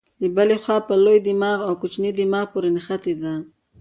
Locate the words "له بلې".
0.21-0.57